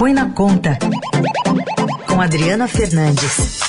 [0.00, 0.78] Põe na Conta,
[2.08, 3.60] com Adriana Fernandes.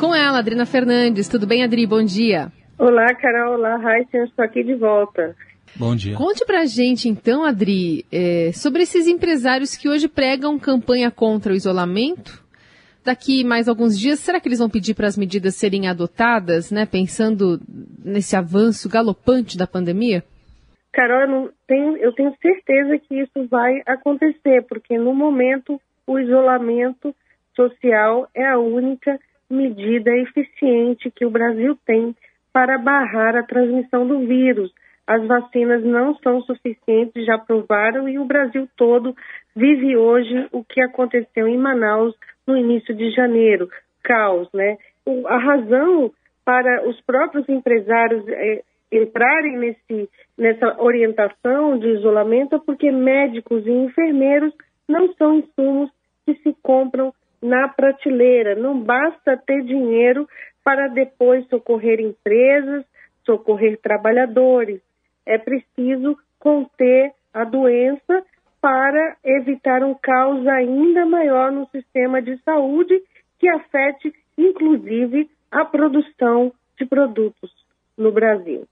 [0.00, 1.28] Com ela, Adriana Fernandes.
[1.28, 1.86] Tudo bem, Adri?
[1.86, 2.50] Bom dia.
[2.76, 3.54] Olá, Carol.
[3.54, 4.18] Olá, Raíssa.
[4.24, 5.36] Estou aqui de volta.
[5.76, 6.16] Bom dia.
[6.16, 11.56] Conte pra gente, então, Adri, é, sobre esses empresários que hoje pregam campanha contra o
[11.56, 12.42] isolamento.
[13.04, 16.86] Daqui mais alguns dias, será que eles vão pedir para as medidas serem adotadas, né,
[16.86, 17.60] pensando
[18.04, 20.24] nesse avanço galopante da pandemia?
[20.92, 26.18] Carol, eu, não tenho, eu tenho certeza que isso vai acontecer, porque no momento o
[26.18, 27.14] isolamento
[27.54, 29.18] social é a única
[29.48, 32.14] medida eficiente que o Brasil tem
[32.52, 34.72] para barrar a transmissão do vírus.
[35.06, 39.14] As vacinas não são suficientes, já provaram, e o Brasil todo
[39.54, 42.14] vive hoje o que aconteceu em Manaus
[42.46, 43.68] no início de janeiro
[44.02, 44.76] caos, né?
[45.26, 46.12] A razão
[46.44, 48.62] para os próprios empresários é,
[48.92, 54.52] entrarem nesse, nessa orientação de isolamento é porque médicos e enfermeiros
[54.88, 55.90] não são insumos
[56.26, 58.54] que se compram na prateleira.
[58.54, 60.28] Não basta ter dinheiro
[60.64, 62.84] para depois socorrer empresas,
[63.24, 64.80] socorrer trabalhadores.
[65.24, 68.24] É preciso conter a doença
[68.60, 73.00] para evitar um caos ainda maior no sistema de saúde
[73.38, 77.50] que afete, inclusive, a produção de produtos
[77.96, 78.66] no Brasil.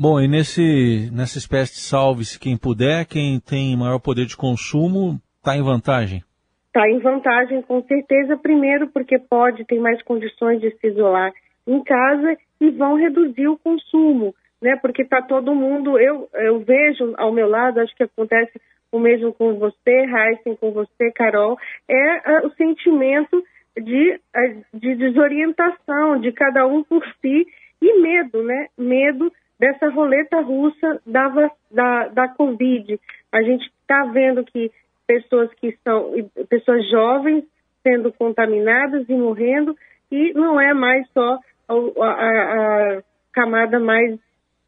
[0.00, 5.20] Bom, e nesse, nessa espécie de salve-se quem puder, quem tem maior poder de consumo,
[5.38, 6.22] está em vantagem?
[6.68, 8.36] Está em vantagem, com certeza.
[8.36, 11.32] Primeiro, porque pode, tem mais condições de se isolar
[11.66, 14.32] em casa e vão reduzir o consumo,
[14.62, 14.76] né?
[14.76, 15.98] Porque está todo mundo.
[15.98, 18.52] Eu, eu vejo ao meu lado, acho que acontece
[18.92, 23.42] o mesmo com você, Heisen, com você, Carol, é, é o sentimento
[23.76, 27.48] de, é, de desorientação de cada um por si
[27.82, 28.68] e medo, né?
[28.78, 32.98] Medo dessa roleta russa da, da, da Covid.
[33.32, 34.70] A gente está vendo que
[35.06, 36.12] pessoas que são
[36.48, 37.44] pessoas jovens
[37.82, 39.76] sendo contaminadas e morrendo
[40.10, 41.38] e não é mais só
[41.68, 43.02] a, a, a
[43.32, 44.18] camada mais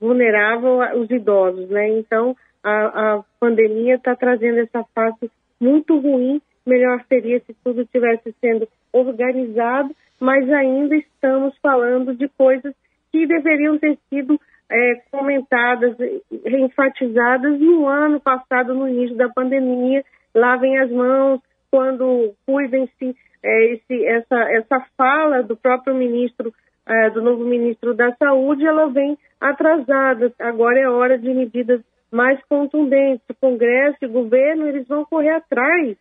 [0.00, 1.88] vulnerável os idosos, né?
[1.98, 6.41] Então a, a pandemia está trazendo essa face muito ruim.
[6.66, 12.75] Melhor seria se tudo estivesse sendo organizado, mas ainda estamos falando de coisas
[13.12, 15.97] que deveriam ter sido é, comentadas,
[16.31, 20.04] enfatizadas no ano passado, no início da pandemia.
[20.34, 26.54] Lavem as mãos, quando cuidem-se, é, essa, essa fala do próprio ministro,
[26.86, 30.32] é, do novo ministro da Saúde, ela vem atrasada.
[30.38, 31.80] Agora é hora de medidas
[32.12, 33.25] mais contundentes.
[33.28, 35.97] O Congresso e o governo, eles vão correr atrás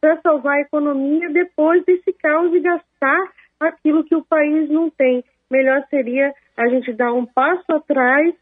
[0.00, 5.22] para salvar a economia depois desse caos e gastar aquilo que o país não tem.
[5.50, 8.34] Melhor seria a gente dar um passo atrás,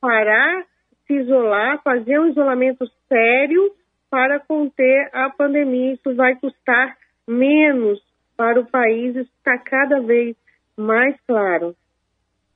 [0.00, 0.64] parar,
[1.06, 3.72] se isolar, fazer um isolamento sério
[4.10, 5.94] para conter a pandemia.
[5.94, 6.96] Isso vai custar
[7.26, 8.00] menos
[8.36, 10.36] para o país, isso está cada vez
[10.76, 11.76] mais claro.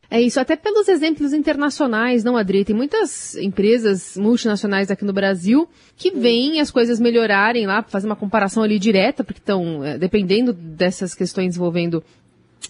[0.09, 2.65] É isso, até pelos exemplos internacionais, não, Adri?
[2.65, 8.15] Tem muitas empresas multinacionais aqui no Brasil que veem as coisas melhorarem lá, fazer uma
[8.15, 12.05] comparação ali direta, porque estão, é, dependendo dessas questões envolvendo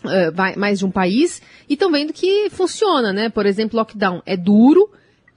[0.04, 3.28] uh, mais de um país, e estão vendo que funciona, né?
[3.28, 4.90] Por exemplo, lockdown é duro,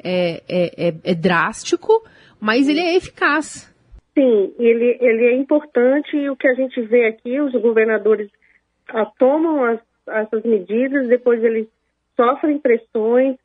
[0.04, 2.04] é, é, é, é drástico,
[2.40, 3.74] mas ele é eficaz.
[4.14, 8.30] Sim, ele, ele é importante e o que a gente vê aqui, os governadores
[8.92, 11.68] uh, tomam as, essas medidas, depois eles
[12.16, 13.38] sofrem pressões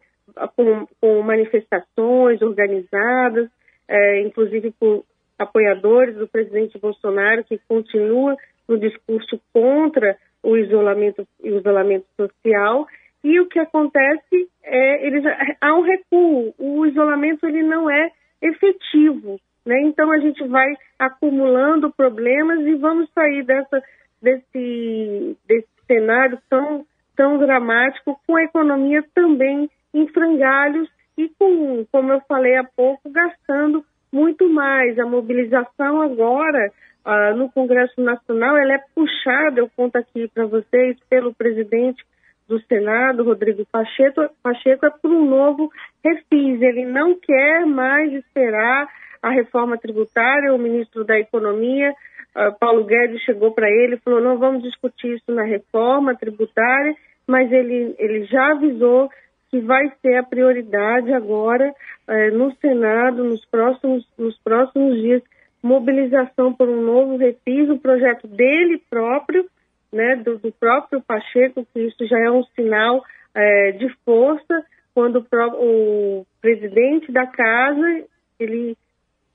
[0.56, 3.48] com, com manifestações organizadas,
[3.86, 5.04] é, inclusive por
[5.38, 8.36] apoiadores do presidente Bolsonaro, que continua
[8.69, 12.87] no discurso contra o isolamento, o isolamento social.
[13.22, 16.55] E o que acontece é ele já, há um recuo.
[16.59, 18.10] O isolamento ele não é
[18.41, 19.81] efetivo, né?
[19.83, 23.83] Então a gente vai acumulando problemas e vamos sair dessa
[24.21, 32.12] desse desse cenário tão tão dramático, com a economia também em frangalhos e com, como
[32.12, 33.84] eu falei há pouco, gastando
[34.15, 34.99] muito mais.
[34.99, 36.72] A mobilização agora
[37.05, 42.03] uh, no Congresso Nacional ela é puxada, eu conto aqui para vocês, pelo presidente
[42.49, 45.71] do Senado, Rodrigo Pacheco, Pacheco, é por um novo
[46.05, 46.63] refis.
[46.63, 48.87] Ele não quer mais esperar
[49.21, 54.21] a reforma tributária, o ministro da Economia, uh, Paulo Guedes, chegou para ele e falou:
[54.21, 56.95] não vamos discutir isso na reforma tributária,
[57.27, 59.11] mas ele, ele já avisou
[59.50, 61.72] que vai ser a prioridade agora
[62.08, 65.22] uh, no Senado, nos próximos, nos próximos dias,
[65.62, 69.46] mobilização por um novo refis, o projeto dele próprio,
[69.92, 74.64] né, do, do próprio Pacheco, que isso já é um sinal uh, de força
[74.94, 75.26] quando
[75.58, 78.04] o presidente da casa
[78.38, 78.76] ele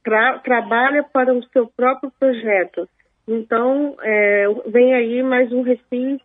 [0.03, 2.88] tra trabalha para o seu próprio projeto.
[3.27, 6.19] Então, é, vem aí mais um refis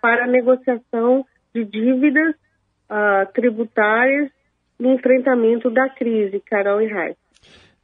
[0.00, 2.34] para a negociação de dívidas
[2.90, 4.30] uh, tributárias
[4.78, 7.18] no enfrentamento da crise, Carol e Raíssa.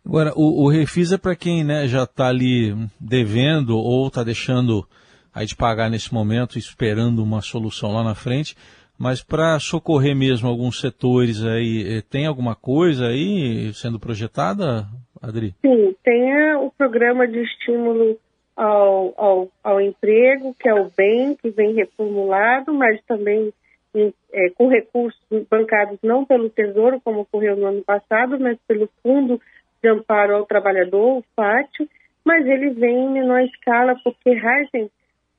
[0.05, 4.87] Agora, o, o refis é para quem né, já está ali devendo ou está deixando
[5.33, 8.57] aí de pagar nesse momento, esperando uma solução lá na frente.
[8.99, 14.87] Mas para socorrer mesmo alguns setores aí, eh, tem alguma coisa aí sendo projetada,
[15.23, 15.55] Adri?
[15.63, 18.19] Sim, tem o programa de estímulo
[18.55, 23.51] ao, ao, ao emprego, que é o BEM, que vem reformulado, mas também
[23.95, 25.21] é, com recursos
[25.51, 29.41] bancados não pelo Tesouro, como ocorreu no ano passado, mas pelo Fundo
[29.83, 31.89] de Amparo ao Trabalhador, o FAT,
[32.25, 34.91] mas ele vem em menor escala, porque Heisen,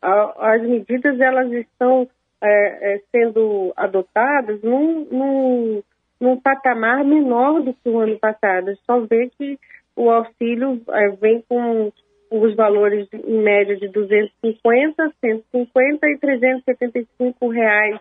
[0.01, 2.07] as medidas elas estão
[2.44, 5.83] é, é, sendo adotadas num, num,
[6.19, 8.75] num, patamar menor do que o ano passado.
[8.86, 9.59] Só vê que
[9.95, 11.92] o auxílio é, vem com
[12.31, 18.00] os valores em média de 250, 150 e 375 reais,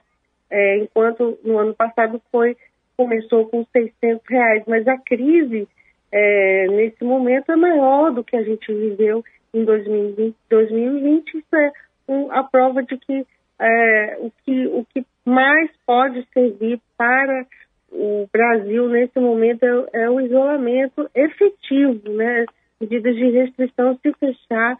[0.50, 2.56] é, enquanto no ano passado foi
[2.96, 4.62] começou com 600 reais.
[4.66, 5.68] Mas a crise
[6.12, 9.24] é, nesse momento é maior do que a gente viveu
[9.54, 10.34] em 2020.
[10.48, 11.72] 2020 isso é
[12.08, 13.26] um, a prova de que
[13.58, 17.46] é, o que o que mais pode servir para
[17.92, 22.46] o Brasil nesse momento é, é o isolamento efetivo, né?
[22.80, 24.78] medidas de restrição se fechar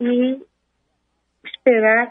[0.00, 0.40] e
[1.44, 2.10] esperar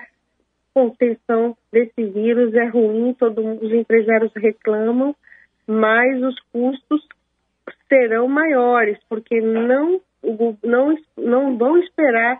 [0.73, 5.15] contenção desse vírus é ruim, todo, os empresários reclamam,
[5.67, 7.07] mas os custos
[7.87, 10.01] serão maiores, porque não,
[10.63, 12.39] não, não vão esperar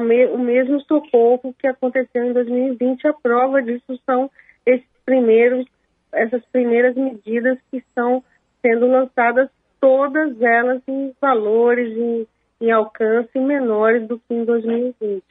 [0.00, 3.06] me, o mesmo socorro que aconteceu em 2020.
[3.08, 4.30] A prova disso são
[4.64, 5.66] esses primeiros,
[6.12, 8.22] essas primeiras medidas que estão
[8.62, 9.50] sendo lançadas,
[9.80, 12.26] todas elas em valores, em
[12.60, 15.24] em alcance menores do que em 2020.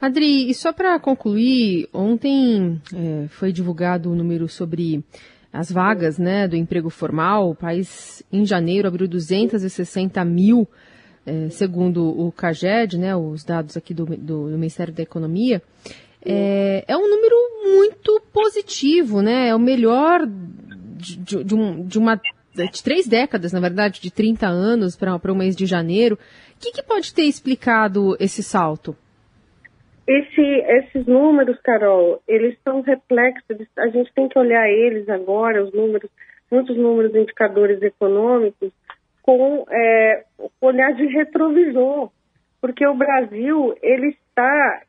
[0.00, 5.04] Adri, e só para concluir, ontem é, foi divulgado o um número sobre
[5.52, 7.50] as vagas né, do emprego formal.
[7.50, 10.68] O país, em janeiro, abriu 260 mil,
[11.26, 15.60] é, segundo o CAGED, né, os dados aqui do, do, do Ministério da Economia.
[16.24, 19.48] É, é, um número muito positivo, né?
[19.48, 22.20] É o melhor de, de, um, de uma
[22.54, 26.18] de três décadas, na verdade, de 30 anos para o mês de janeiro.
[26.56, 28.96] O que, que, pode ter explicado esse salto?
[30.08, 35.70] Esse, esses números, Carol, eles são reflexos, a gente tem que olhar eles agora, os
[35.70, 36.10] números,
[36.50, 38.72] muitos números indicadores econômicos,
[39.20, 40.24] com é,
[40.62, 42.10] olhar de retrovisor,
[42.58, 44.82] porque o Brasil ele está,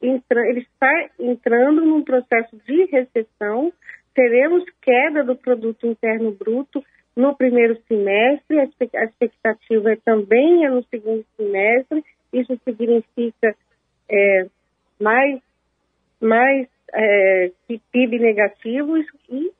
[0.00, 3.70] entra, ele está entrando num processo de recessão,
[4.14, 6.82] teremos queda do produto interno bruto,
[7.14, 12.02] no primeiro semestre, a expectativa é também é no segundo semestre,
[12.32, 13.54] isso significa
[14.14, 14.46] é,
[15.00, 15.40] mais,
[16.20, 17.50] mais é,
[17.90, 18.96] PIB negativo
[19.28, 19.50] e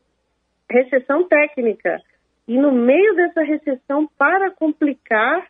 [0.71, 2.01] recessão técnica.
[2.47, 5.47] E no meio dessa recessão, para complicar,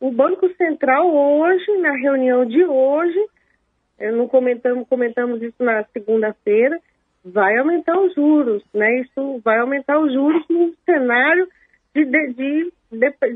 [0.00, 3.26] o Banco Central hoje, na reunião de hoje,
[4.14, 6.80] não comentamos, comentamos isso na segunda-feira,
[7.22, 9.00] vai aumentar os juros, né?
[9.00, 11.46] Isso vai aumentar os juros num cenário
[11.94, 12.72] de, de, de,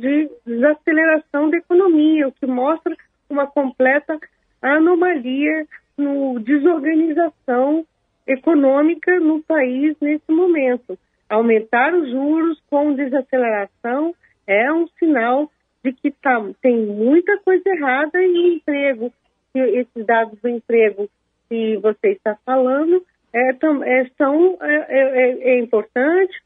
[0.00, 2.96] de desaceleração da economia, o que mostra
[3.28, 4.18] uma completa
[4.64, 5.66] anomalia
[5.96, 7.86] no desorganização
[8.26, 10.98] econômica no país nesse momento.
[11.28, 14.14] Aumentar os juros com desaceleração
[14.46, 15.50] é um sinal
[15.84, 19.12] de que tá, tem muita coisa errada e emprego,
[19.54, 21.08] esses dados do emprego
[21.48, 26.42] que você está falando, é, é, são, é, é, é, importante,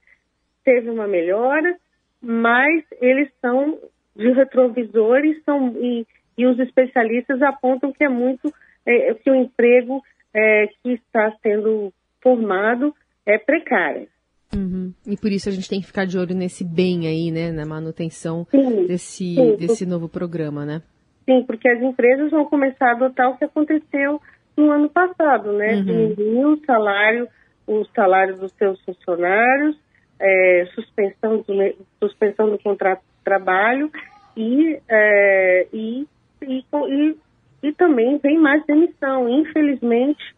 [0.65, 1.77] teve uma melhora,
[2.21, 3.79] mas eles são
[4.17, 6.05] de retrovisores são, e,
[6.39, 8.55] e os especialistas apontam que é muito
[8.87, 10.01] é, que o emprego
[10.33, 11.93] é, que está sendo
[12.23, 12.95] formado
[13.27, 14.09] é precário.
[14.55, 14.95] Uhum.
[15.07, 17.67] E por isso a gente tem que ficar de olho nesse bem aí, né, na
[17.67, 20.81] manutenção sim, desse, sim, desse novo programa, né?
[21.27, 24.21] Sim, porque as empresas vão começar a adotar o que aconteceu
[24.57, 25.75] no ano passado, né?
[25.75, 25.85] Uhum.
[26.15, 27.29] Diminuiu o salário,
[27.67, 29.77] o salário dos seus funcionários,
[30.19, 31.55] é, suspensão, do,
[32.01, 33.91] suspensão do contrato de trabalho
[34.37, 36.07] e, é, e,
[36.43, 37.17] e, e,
[37.63, 39.29] e também vem mais demissão.
[39.29, 40.35] Infelizmente,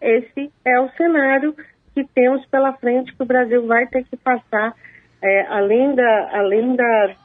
[0.00, 1.54] esse é o cenário
[1.94, 4.74] que temos pela frente que o Brasil vai ter que passar,
[5.22, 7.16] é, além, da, além da,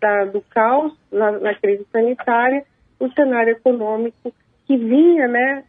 [0.00, 2.64] da, do caos na, na crise sanitária,
[2.98, 4.32] o cenário econômico
[4.66, 5.64] que vinha né,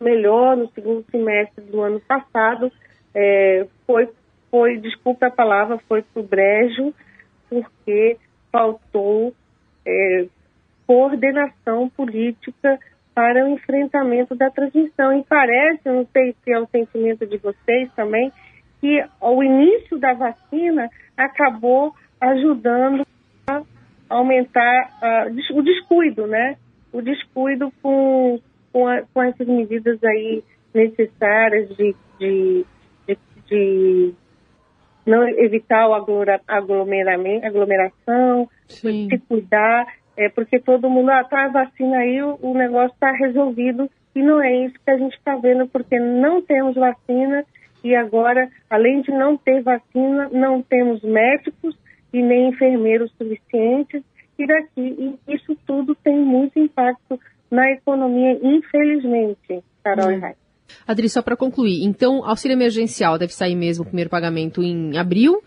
[0.00, 2.70] melhor no segundo semestre do ano passado,
[3.14, 4.08] é, foi
[4.50, 6.94] foi, desculpa a palavra, foi para o brejo,
[7.48, 8.18] porque
[8.50, 9.34] faltou
[9.86, 10.26] é,
[10.88, 12.80] coordenação política
[13.14, 15.12] para o enfrentamento da transmissão.
[15.18, 18.32] E parece, não sei se é o sentimento de vocês também,
[18.80, 23.06] que o início da vacina acabou ajudando
[23.46, 23.62] a
[24.08, 26.56] aumentar uh, o descuido, né?
[26.90, 28.40] O descuido com,
[28.72, 30.42] com, a, com essas medidas aí
[30.72, 32.64] necessárias de, de,
[33.06, 34.14] de, de
[35.04, 35.94] não evitar o
[36.46, 39.08] aglomeramento, aglomeração, Sim.
[39.10, 39.86] se cuidar,
[40.18, 44.20] é, porque todo mundo, ah, tá a vacina aí, o, o negócio está resolvido, e
[44.20, 47.44] não é isso que a gente está vendo, porque não temos vacina,
[47.84, 51.78] e agora, além de não ter vacina, não temos médicos
[52.12, 54.02] e nem enfermeiros suficientes,
[54.36, 60.32] e daqui, e isso tudo tem muito impacto na economia, infelizmente, Carol hum.
[60.86, 65.40] Adri, só para concluir, então, auxílio emergencial deve sair mesmo o primeiro pagamento em abril,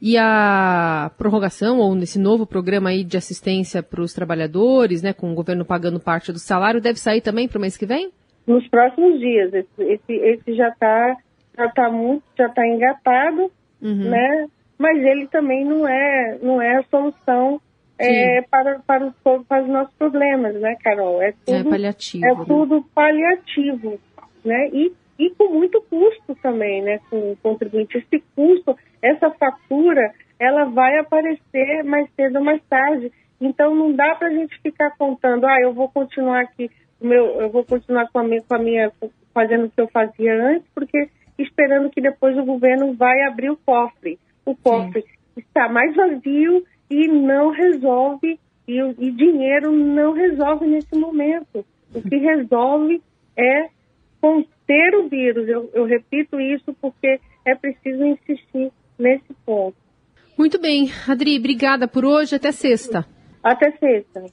[0.00, 5.32] e a prorrogação, ou nesse novo programa aí de assistência para os trabalhadores, né, com
[5.32, 8.10] o governo pagando parte do salário, deve sair também para o mês que vem?
[8.46, 9.52] Nos próximos dias.
[9.52, 11.16] Esse, esse, esse já está
[11.58, 13.50] já tá muito, já está engatado,
[13.80, 14.10] uhum.
[14.10, 14.46] né?
[14.78, 17.58] Mas ele também não é, não é a solução
[17.98, 21.22] é, para, para, os, para os nossos problemas, né, Carol?
[21.22, 22.26] É, é tudo, é paliativo.
[22.26, 22.44] É né?
[22.46, 23.98] tudo paliativo
[24.46, 24.68] né?
[24.72, 27.00] E, e com muito custo também, né?
[27.10, 27.98] Com o contribuinte.
[27.98, 33.10] Esse custo, essa fatura, ela vai aparecer mais cedo ou mais tarde.
[33.40, 36.70] Então não dá para a gente ficar contando, ah, eu vou continuar aqui,
[37.00, 38.92] meu, eu vou continuar com a minha, com a minha
[39.34, 43.56] fazendo o que eu fazia antes, porque esperando que depois o governo vai abrir o
[43.56, 44.18] cofre.
[44.44, 45.08] O cofre Sim.
[45.36, 51.64] está mais vazio e não resolve, e, e dinheiro não resolve nesse momento.
[51.94, 53.02] O que resolve
[53.36, 53.68] é
[54.66, 55.48] conter o vírus.
[55.48, 59.76] Eu, eu repito isso porque é preciso insistir nesse ponto.
[60.36, 60.90] Muito bem.
[61.08, 62.34] Adri, obrigada por hoje.
[62.34, 63.06] Até sexta.
[63.42, 64.24] Até sexta.